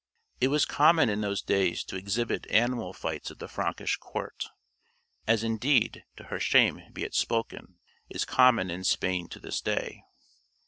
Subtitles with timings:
[0.39, 4.45] It was common in those days to exhibit animal fights at the Frankish court,
[5.27, 7.75] as indeed, to her shame be it spoken,
[8.09, 10.01] is common in Spain to this day.